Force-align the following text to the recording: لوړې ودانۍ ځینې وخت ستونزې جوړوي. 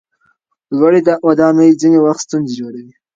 لوړې 0.77 1.01
ودانۍ 1.27 1.69
ځینې 1.81 1.99
وخت 2.05 2.21
ستونزې 2.27 2.53
جوړوي. 2.59 2.93